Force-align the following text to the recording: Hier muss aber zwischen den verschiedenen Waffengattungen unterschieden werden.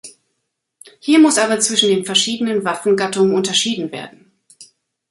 Hier 0.99 1.19
muss 1.19 1.37
aber 1.37 1.59
zwischen 1.59 1.89
den 1.91 2.05
verschiedenen 2.05 2.65
Waffengattungen 2.65 3.35
unterschieden 3.35 3.91
werden. 3.91 4.31